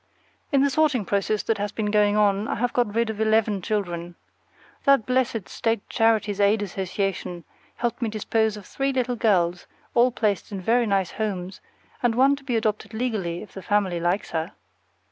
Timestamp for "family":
13.61-13.99